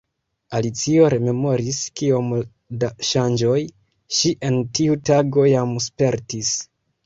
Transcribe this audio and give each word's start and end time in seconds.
Alicio 0.59 1.03
rememoris 1.13 1.81
kiom 2.01 2.33
da 2.85 2.91
ŝanĝoj 3.11 3.61
ŝi 4.21 4.35
en 4.51 4.61
tiu 4.81 4.99
tago 5.15 5.49
jam 5.55 5.81
spertis. 5.91 6.55